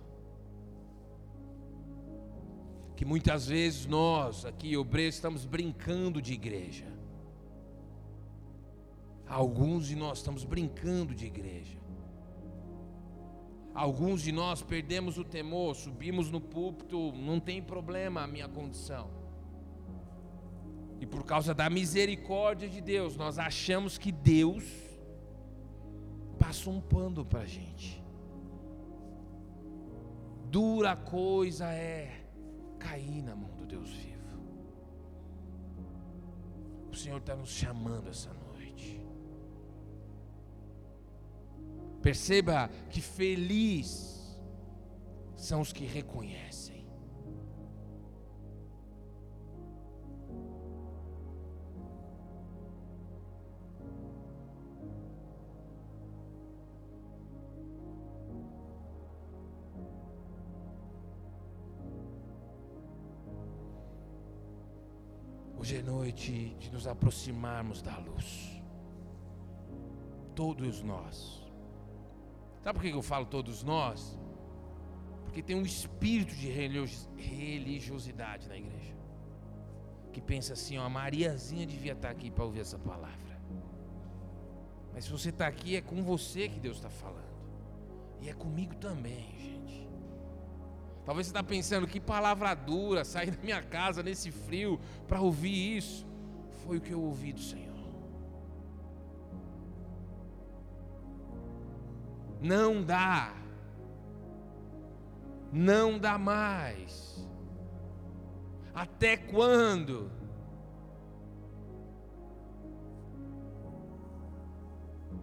[2.97, 6.87] Que muitas vezes nós, aqui, obreiros, estamos brincando de igreja.
[9.27, 11.79] Alguns de nós estamos brincando de igreja.
[13.75, 19.09] Alguns de nós perdemos o temor, subimos no púlpito, não tem problema a minha condição.
[21.01, 24.65] E por causa da misericórdia de Deus, nós achamos que Deus
[26.49, 28.03] passa um pano para a gente.
[30.47, 32.25] Dura coisa é
[32.79, 34.17] cair na mão do Deus vivo.
[36.91, 38.99] O Senhor está nos chamando essa noite.
[42.01, 44.41] Perceba que feliz
[45.37, 46.68] são os que reconhecem.
[65.69, 68.59] Hoje é noite de nos aproximarmos da luz.
[70.35, 71.47] Todos nós
[72.63, 74.19] Sabe por que eu falo todos nós?
[75.25, 78.97] Porque tem um espírito de religiosidade na igreja.
[80.11, 83.39] Que pensa assim, ó, a Mariazinha devia estar aqui para ouvir essa palavra.
[84.95, 87.29] Mas se você está aqui, é com você que Deus está falando.
[88.23, 89.87] E é comigo também, gente.
[91.09, 95.79] Talvez você está pensando, que palavra dura, sair da minha casa nesse frio para ouvir
[95.79, 96.07] isso.
[96.67, 97.75] Foi o que eu ouvi do Senhor.
[102.43, 103.35] Não dá.
[105.51, 107.27] Não dá mais.
[108.75, 110.13] Até quando?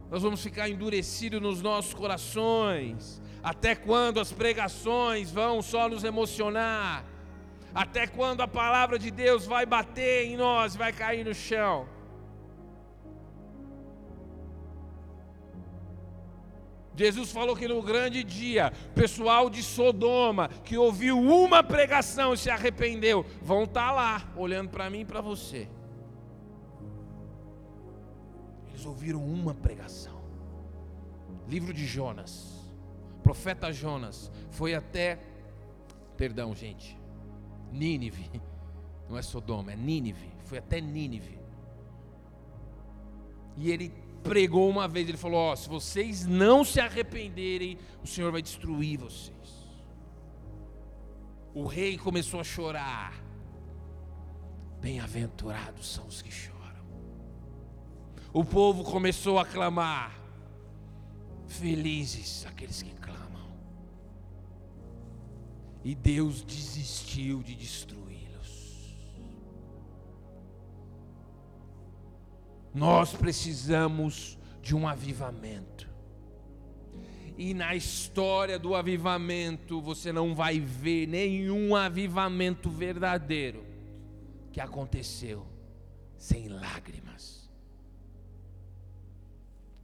[0.09, 3.21] Nós vamos ficar endurecidos nos nossos corações.
[3.45, 7.05] Até quando as pregações vão só nos emocionar?
[7.75, 11.87] Até quando a palavra de Deus vai bater em nós, vai cair no chão?
[16.95, 22.49] Jesus falou que no grande dia, pessoal de Sodoma, que ouviu uma pregação e se
[22.49, 25.69] arrependeu, vão estar tá lá, olhando para mim e para você.
[28.69, 30.19] Eles ouviram uma pregação.
[31.47, 32.54] Livro de Jonas.
[33.25, 35.17] Profeta Jonas foi até,
[36.15, 36.95] perdão, gente,
[37.71, 38.29] Nínive.
[39.09, 40.31] Não é Sodoma, é Nínive.
[40.43, 41.39] Foi até Nínive.
[43.57, 48.31] E ele pregou uma vez, ele falou: Ó, se vocês não se arrependerem, o Senhor
[48.31, 49.33] vai destruir vocês.
[51.51, 53.23] O rei começou a chorar.
[54.79, 56.85] Bem-aventurados são os que choram.
[58.31, 60.24] O povo começou a clamar.
[61.47, 63.51] Felizes aqueles que clamam.
[65.83, 68.05] E Deus desistiu de destruir.
[72.75, 75.89] Nós precisamos de um avivamento.
[77.37, 83.65] E na história do avivamento, você não vai ver nenhum avivamento verdadeiro
[84.51, 85.47] que aconteceu
[86.17, 87.44] sem lágrimas.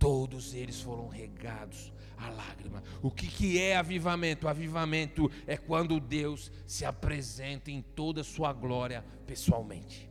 [0.02, 2.82] Todos eles foram regados a lágrima.
[3.04, 4.48] O que, que é avivamento?
[4.48, 10.10] Avivamento é quando Deus se apresenta em toda a sua glória pessoalmente.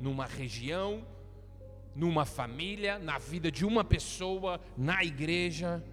[0.00, 1.06] Numa região,
[1.94, 5.84] numa família, na vida de uma pessoa, na igreja.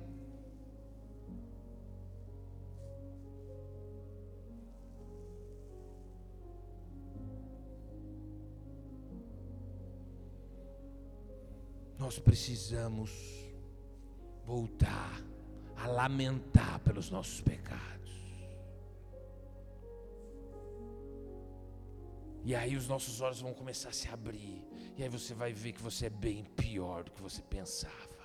[11.98, 13.12] Nós precisamos
[14.46, 15.22] voltar
[15.76, 17.88] a lamentar pelos nossos pecados.
[22.44, 24.66] E aí os nossos olhos vão começar a se abrir.
[24.96, 28.18] E aí você vai ver que você é bem pior do que você pensava.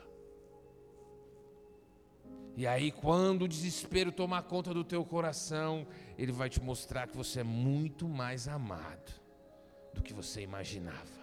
[2.54, 5.86] E aí, quando o desespero tomar conta do teu coração,
[6.18, 9.12] ele vai te mostrar que você é muito mais amado
[9.94, 11.21] do que você imaginava.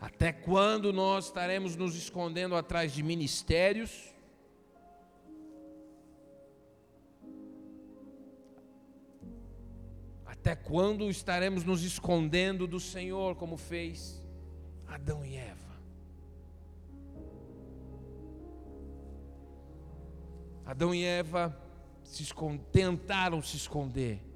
[0.00, 4.08] Até quando nós estaremos nos escondendo atrás de ministérios?
[10.24, 14.24] Até quando estaremos nos escondendo do Senhor, como fez
[14.88, 15.70] Adão e Eva?
[20.64, 21.54] Adão e Eva
[22.02, 22.24] se
[22.72, 24.29] tentaram se esconder.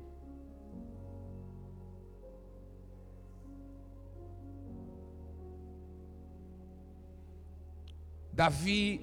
[8.34, 9.00] Davi,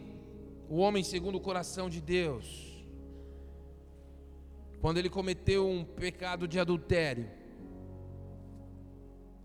[0.70, 2.86] o homem segundo o coração de Deus,
[4.82, 7.30] quando ele cometeu um pecado de adultério,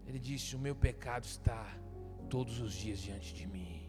[0.09, 1.72] ele disse: O meu pecado está
[2.28, 3.89] todos os dias diante de mim.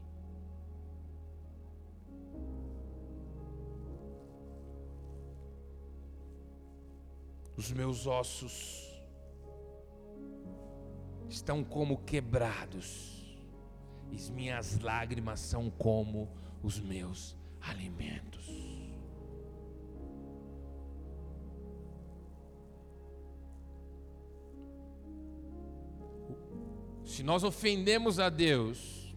[7.55, 8.55] Os meus ossos
[11.27, 13.16] estão como quebrados,
[14.11, 16.29] e minhas lágrimas são como
[16.63, 18.45] os meus alimentos.
[27.03, 29.15] Se nós ofendemos a Deus,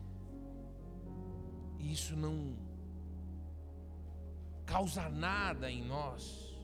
[1.78, 2.56] isso não
[4.64, 6.56] causa nada em nós,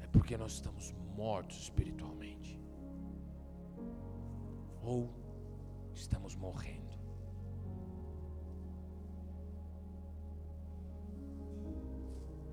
[0.00, 2.41] é porque nós estamos mortos espiritualmente,
[4.82, 5.08] ou
[5.94, 6.92] estamos morrendo.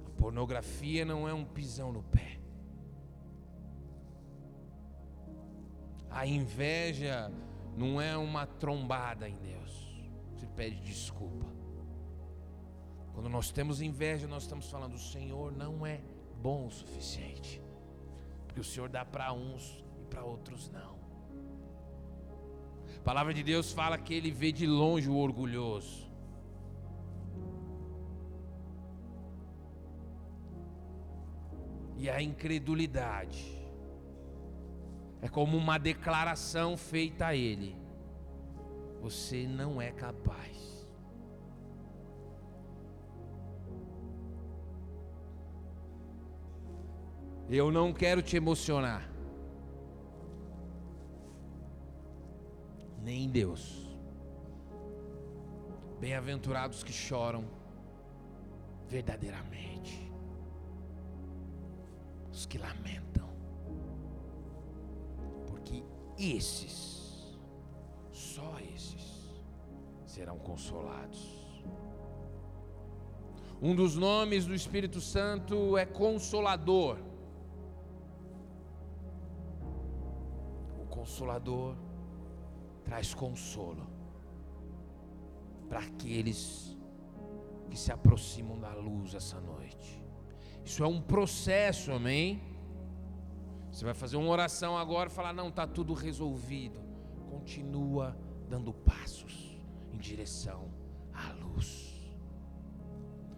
[0.05, 2.39] A pornografia não é um pisão no pé.
[6.09, 7.31] A inveja
[7.77, 9.87] não é uma trombada em Deus.
[10.33, 11.45] Você pede desculpa.
[13.13, 16.01] Quando nós temos inveja, nós estamos falando: o Senhor não é
[16.41, 17.61] bom o suficiente.
[18.45, 20.98] Porque o Senhor dá para uns e para outros não.
[23.09, 26.07] Palavra de Deus fala que ele vê de longe o orgulhoso.
[31.97, 33.43] E a incredulidade
[35.23, 37.75] é como uma declaração feita a ele:
[39.01, 40.87] você não é capaz.
[47.49, 49.09] Eu não quero te emocionar.
[53.09, 53.63] Nem Deus.
[55.99, 57.43] Bem-aventurados que choram
[58.87, 59.95] verdadeiramente.
[62.31, 63.27] Os que lamentam.
[65.47, 65.83] Porque
[66.19, 67.35] esses,
[68.11, 69.07] só esses,
[70.05, 71.19] serão consolados.
[73.59, 76.99] Um dos nomes do Espírito Santo é Consolador.
[80.91, 81.88] Consolador
[82.89, 83.87] traz consolo
[85.69, 86.75] para aqueles
[87.69, 90.03] que se aproximam da luz essa noite.
[90.65, 92.41] Isso é um processo, amém?
[93.71, 96.81] Você vai fazer uma oração agora e falar: não, está tudo resolvido.
[97.29, 98.17] Continua
[98.49, 99.55] dando passos
[99.93, 100.71] em direção
[101.13, 101.95] à luz.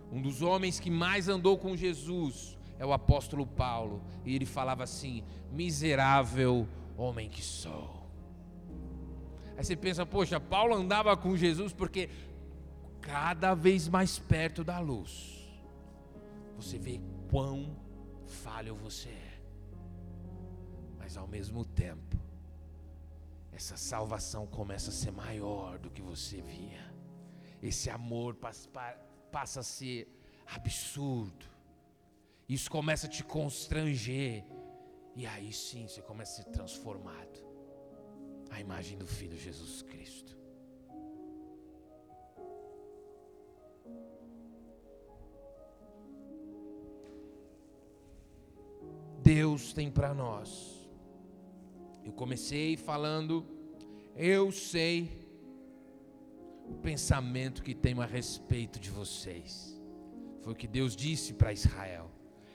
[0.10, 4.86] Um dos homens que mais andou com Jesus é o apóstolo Paulo, e ele falava
[4.86, 8.01] assim: miserável homem que sou.
[9.58, 12.10] Aí você pensa, poxa, Paulo andava com Jesus porque
[13.02, 15.50] cada vez mais perto da luz,
[16.56, 17.76] você vê quão
[18.26, 19.42] falho você é.
[20.98, 22.18] Mas ao mesmo tempo,
[23.52, 26.92] essa salvação começa a ser maior do que você via.
[27.62, 30.08] Esse amor passa, a ser
[30.48, 31.46] absurdo.
[32.48, 34.44] Isso começa a te constranger
[35.16, 37.51] e aí sim você começa a ser transformado.
[38.52, 40.38] A imagem do Filho Jesus Cristo.
[49.24, 50.50] Deus tem para nós.
[52.04, 53.46] Eu comecei falando,
[54.16, 55.10] eu sei
[56.68, 59.80] o pensamento que tenho a respeito de vocês.
[60.42, 62.12] Foi o que Deus disse para Israel.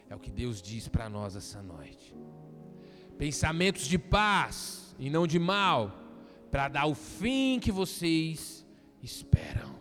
[0.09, 2.15] É o que Deus diz para nós essa noite
[3.17, 5.93] pensamentos de paz e não de mal,
[6.51, 8.67] para dar o fim que vocês
[9.03, 9.77] esperam.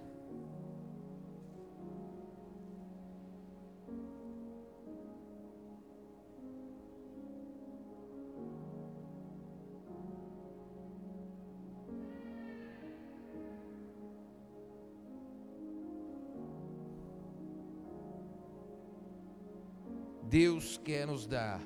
[20.27, 21.61] Deus quer nos dar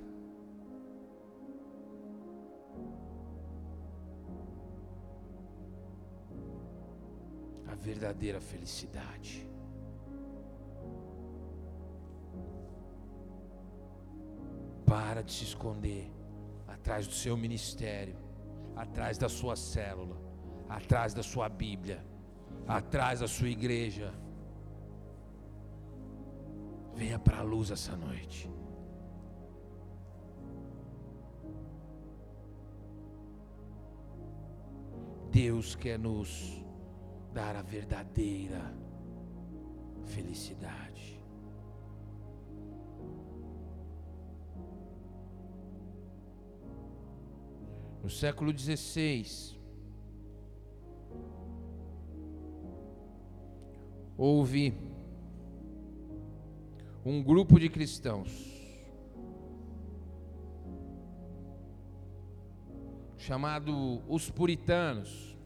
[7.89, 9.49] verdadeira felicidade.
[14.85, 16.05] Para de se esconder
[16.67, 18.17] atrás do seu ministério,
[18.75, 20.17] atrás da sua célula,
[20.67, 21.99] atrás da sua Bíblia,
[22.67, 24.13] atrás da sua igreja.
[26.95, 28.49] Venha para a luz essa noite.
[35.31, 36.29] Deus quer nos
[37.33, 38.73] dar a verdadeira
[40.05, 41.19] felicidade.
[48.01, 49.59] No século XVI,
[54.17, 54.73] houve
[57.05, 58.49] um grupo de cristãos
[63.17, 65.37] chamado os puritanos.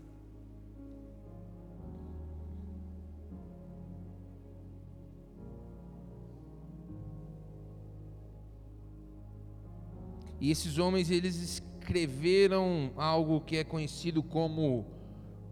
[10.44, 14.86] E esses homens eles escreveram algo que é conhecido como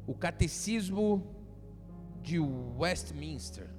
[0.05, 1.25] o Catecismo
[2.21, 3.69] de Westminster.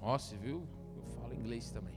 [0.00, 0.66] Você viu?
[0.96, 1.92] Eu falo inglês também.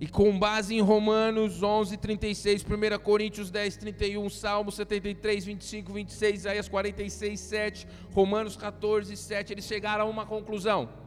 [0.00, 6.34] E com base em Romanos 11, 36, 1 Coríntios 10, 31, Salmo 73, 25, 26,
[6.36, 11.05] Isaías 46, 7, Romanos 14, 7, eles chegaram a uma conclusão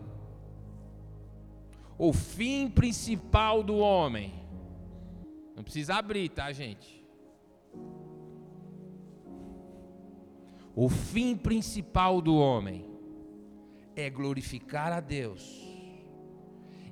[2.00, 4.34] o fim principal do homem.
[5.54, 7.06] Não precisa abrir, tá, gente?
[10.74, 12.86] O fim principal do homem
[13.98, 15.62] é glorificar a Deus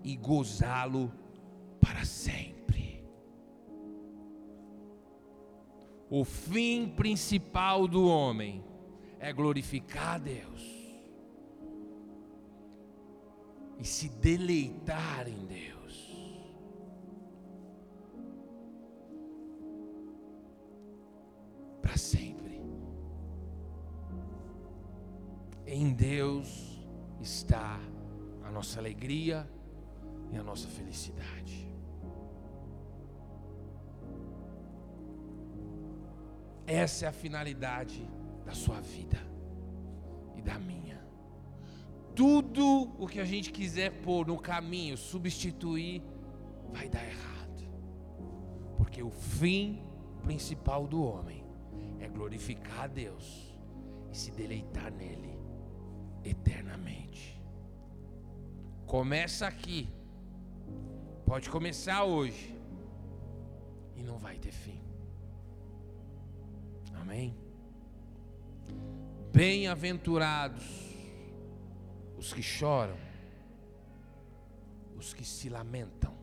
[0.04, 1.10] e gozá-lo
[1.80, 3.02] para sempre.
[6.10, 8.62] O fim principal do homem
[9.22, 10.77] é glorificar a Deus
[13.80, 15.78] e se deleitar em Deus.
[21.82, 22.62] Para sempre.
[25.66, 26.88] Em Deus
[27.22, 27.80] está
[28.44, 29.48] a nossa alegria
[30.32, 31.68] e a nossa felicidade.
[36.66, 38.06] Essa é a finalidade
[38.46, 39.18] da sua vida
[40.36, 41.07] e da minha.
[42.18, 46.02] Tudo o que a gente quiser pôr no caminho, substituir,
[46.72, 47.70] vai dar errado.
[48.76, 49.86] Porque o fim
[50.24, 51.46] principal do homem
[52.00, 53.56] é glorificar a Deus
[54.12, 55.38] e se deleitar nele
[56.24, 57.40] eternamente.
[58.88, 59.88] Começa aqui.
[61.24, 62.60] Pode começar hoje.
[63.96, 64.82] E não vai ter fim.
[66.96, 67.38] Amém?
[69.32, 70.87] Bem-aventurados
[72.18, 72.98] os que choram,
[74.96, 76.18] os que se lamentam,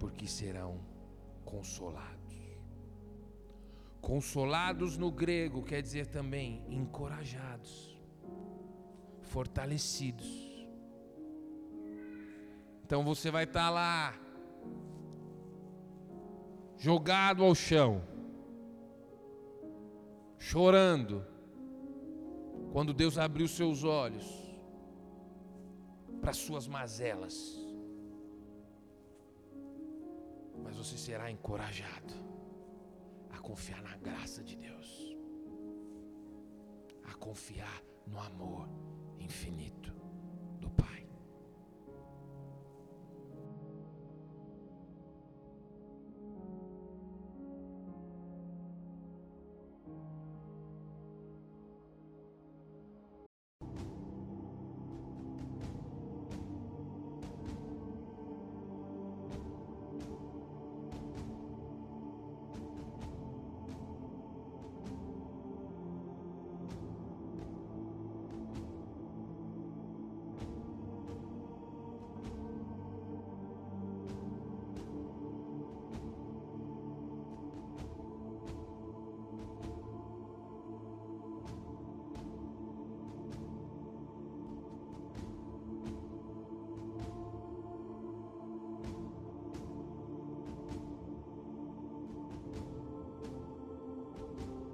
[0.00, 0.80] porque serão
[1.44, 2.16] consolados.
[4.00, 7.96] Consolados no grego quer dizer também encorajados,
[9.22, 10.66] fortalecidos.
[12.84, 14.14] Então você vai estar lá,
[16.76, 18.02] jogado ao chão,
[20.38, 21.26] chorando,
[22.76, 24.26] quando Deus abriu seus olhos
[26.20, 27.58] para suas mazelas.
[30.62, 32.12] Mas você será encorajado
[33.30, 35.16] a confiar na graça de Deus,
[37.10, 38.68] a confiar no amor
[39.18, 39.94] infinito
[40.60, 41.05] do Pai.